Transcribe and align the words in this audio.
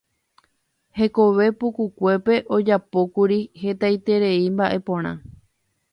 Hekove 1.01 1.45
pukukuépe 1.59 2.33
ojapókuri 2.55 3.39
hetaiterei 3.65 4.43
mba'e 4.55 4.77
porã. 4.87 5.11